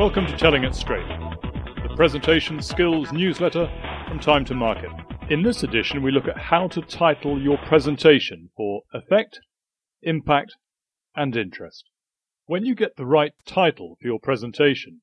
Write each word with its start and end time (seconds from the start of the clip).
Welcome 0.00 0.24
to 0.28 0.36
Telling 0.38 0.64
It 0.64 0.74
Straight, 0.74 1.06
the 1.06 1.92
presentation 1.94 2.62
skills 2.62 3.12
newsletter 3.12 3.70
from 4.08 4.18
Time 4.18 4.46
to 4.46 4.54
Market. 4.54 4.88
In 5.28 5.42
this 5.42 5.62
edition, 5.62 6.02
we 6.02 6.10
look 6.10 6.26
at 6.26 6.38
how 6.38 6.68
to 6.68 6.80
title 6.80 7.38
your 7.38 7.58
presentation 7.58 8.48
for 8.56 8.80
effect, 8.94 9.40
impact, 10.00 10.54
and 11.14 11.36
interest. 11.36 11.84
When 12.46 12.64
you 12.64 12.74
get 12.74 12.96
the 12.96 13.04
right 13.04 13.32
title 13.44 13.98
for 14.00 14.08
your 14.08 14.18
presentation, 14.18 15.02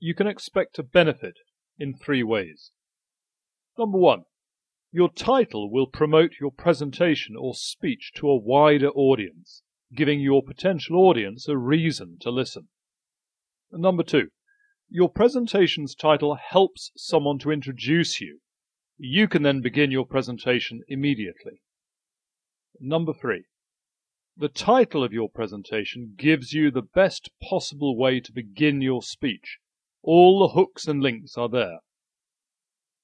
you 0.00 0.14
can 0.14 0.26
expect 0.26 0.76
to 0.76 0.82
benefit 0.82 1.34
in 1.78 1.92
three 1.94 2.22
ways. 2.22 2.70
Number 3.76 3.98
one, 3.98 4.22
your 4.90 5.10
title 5.10 5.70
will 5.70 5.86
promote 5.86 6.36
your 6.40 6.52
presentation 6.52 7.36
or 7.38 7.52
speech 7.52 8.12
to 8.16 8.30
a 8.30 8.40
wider 8.40 8.88
audience, 8.88 9.62
giving 9.94 10.20
your 10.20 10.42
potential 10.42 10.96
audience 10.96 11.48
a 11.48 11.58
reason 11.58 12.16
to 12.22 12.30
listen. 12.30 12.68
Number 13.72 14.02
two, 14.02 14.28
your 14.90 15.08
presentation's 15.08 15.94
title 15.94 16.34
helps 16.34 16.90
someone 16.96 17.38
to 17.38 17.50
introduce 17.50 18.20
you. 18.20 18.40
You 18.98 19.26
can 19.26 19.42
then 19.42 19.62
begin 19.62 19.90
your 19.90 20.04
presentation 20.04 20.82
immediately. 20.88 21.62
Number 22.78 23.14
three, 23.14 23.46
the 24.36 24.48
title 24.48 25.02
of 25.02 25.12
your 25.12 25.28
presentation 25.28 26.14
gives 26.18 26.52
you 26.52 26.70
the 26.70 26.82
best 26.82 27.30
possible 27.42 27.96
way 27.96 28.20
to 28.20 28.32
begin 28.32 28.82
your 28.82 29.02
speech. 29.02 29.58
All 30.02 30.40
the 30.40 30.54
hooks 30.54 30.86
and 30.86 31.02
links 31.02 31.36
are 31.38 31.48
there. 31.48 31.78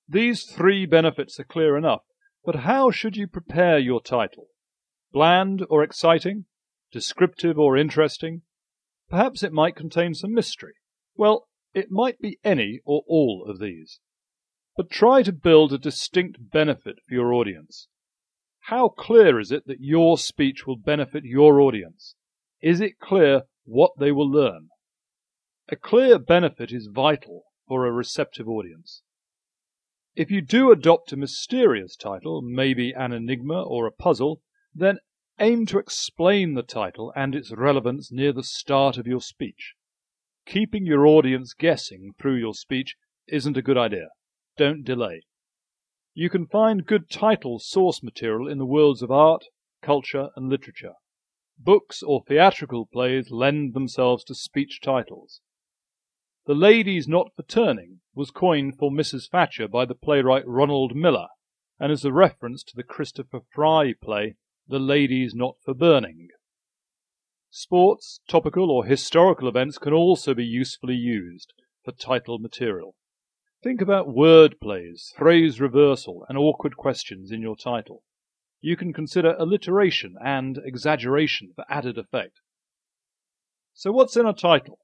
These 0.09 0.45
three 0.45 0.85
benefits 0.85 1.39
are 1.41 1.45
clear 1.45 1.77
enough, 1.77 2.03
but 2.45 2.57
how 2.57 2.91
should 2.91 3.17
you 3.17 3.27
prepare 3.27 3.79
your 3.79 4.03
title? 4.03 4.49
Bland 5.13 5.65
or 5.71 5.83
exciting? 5.83 6.47
Descriptive 6.93 7.59
or 7.59 7.77
interesting? 7.77 8.43
Perhaps 9.09 9.43
it 9.43 9.53
might 9.53 9.77
contain 9.77 10.15
some 10.15 10.35
mystery. 10.35 10.75
Well, 11.15 11.49
it 11.75 11.91
might 11.91 12.21
be 12.21 12.39
any 12.45 12.81
or 12.85 13.03
all 13.09 13.47
of 13.49 13.59
these. 13.59 14.01
But 14.77 14.91
try 14.91 15.23
to 15.23 15.33
build 15.33 15.73
a 15.73 15.79
distinct 15.79 16.51
benefit 16.51 16.97
for 17.07 17.15
your 17.15 17.33
audience. 17.33 17.89
How 18.69 18.89
clear 18.89 19.41
is 19.41 19.51
it 19.51 19.67
that 19.67 19.81
your 19.81 20.19
speech 20.19 20.67
will 20.67 20.77
benefit 20.77 21.25
your 21.25 21.61
audience? 21.61 22.15
Is 22.61 22.81
it 22.81 22.99
clear 22.99 23.43
what 23.65 23.93
they 23.99 24.13
will 24.13 24.31
learn? 24.31 24.69
A 25.69 25.77
clear 25.77 26.19
benefit 26.19 26.73
is 26.73 26.89
vital 26.93 27.45
for 27.67 27.87
a 27.87 27.93
receptive 27.93 28.49
audience. 28.49 29.03
If 30.15 30.31
you 30.31 30.41
do 30.41 30.73
adopt 30.73 31.13
a 31.13 31.17
mysterious 31.17 31.95
title, 31.97 32.43
maybe 32.43 32.93
an 32.93 33.13
enigma 33.13 33.63
or 33.63 33.87
a 33.87 33.93
puzzle, 33.93 34.43
then 34.75 34.99
Aim 35.41 35.67
to 35.67 35.79
explain 35.79 36.55
the 36.55 36.65
title 36.65 37.13
and 37.15 37.33
its 37.33 37.53
relevance 37.53 38.11
near 38.11 38.33
the 38.33 38.43
start 38.43 38.99
of 38.99 39.07
your 39.07 39.21
speech. 39.21 39.75
Keeping 40.47 40.85
your 40.85 41.07
audience 41.07 41.55
guessing 41.55 42.13
through 42.19 42.35
your 42.35 42.55
speech 42.55 42.97
isn't 43.29 43.57
a 43.57 43.63
good 43.63 43.79
idea. 43.79 44.09
Don't 44.57 44.83
delay. 44.83 45.23
You 46.13 46.29
can 46.29 46.47
find 46.47 46.85
good 46.85 47.09
title 47.09 47.61
source 47.61 48.03
material 48.03 48.49
in 48.49 48.59
the 48.59 48.67
worlds 48.67 49.01
of 49.01 49.13
art, 49.13 49.45
culture, 49.81 50.31
and 50.35 50.49
literature. 50.49 50.95
Books 51.57 52.03
or 52.03 52.25
theatrical 52.27 52.87
plays 52.87 53.31
lend 53.31 53.75
themselves 53.75 54.25
to 54.25 54.35
speech 54.35 54.81
titles. 54.83 55.41
The 56.47 56.55
Lady's 56.55 57.07
Not 57.07 57.31
for 57.37 57.45
Turning 57.45 58.01
was 58.13 58.33
coined 58.33 58.77
for 58.77 58.91
Mrs. 58.91 59.29
Thatcher 59.29 59.69
by 59.69 59.85
the 59.85 59.95
playwright 59.95 60.47
Ronald 60.49 60.97
Millar 60.97 61.29
and 61.79 61.93
is 61.93 62.05
a 62.05 62.13
reference 62.13 62.65
to 62.65 62.75
the 62.75 62.83
Christopher 62.83 63.41
Fry 63.53 63.95
play 64.03 64.35
the 64.69 64.79
lady's 64.79 65.35
not 65.35 65.57
for 65.65 65.75
burning. 65.75 66.29
Sports, 67.51 68.21
topical, 68.29 68.71
or 68.71 68.85
historical 68.85 69.49
events 69.49 69.79
can 69.79 69.93
also 69.93 70.35
be 70.35 70.45
usefully 70.45 70.95
used 70.95 71.55
for 71.83 71.93
title 71.93 72.39
material. 72.39 72.95
Think 73.63 73.81
about 73.81 74.15
word 74.15 74.61
plays, 74.61 75.13
phrase 75.17 75.61
reversal, 75.61 76.27
and 76.29 76.37
awkward 76.37 76.77
questions 76.77 77.33
in 77.33 77.41
your 77.41 77.57
title. 77.57 78.03
You 78.61 78.77
can 78.77 78.93
consider 78.93 79.35
alliteration 79.39 80.17
and 80.23 80.59
exaggeration 80.65 81.53
for 81.55 81.65
added 81.69 81.97
effect. 81.97 82.41
So, 83.73 83.93
what's 83.93 84.17
in 84.17 84.27
a 84.27 84.33
title? 84.33 84.79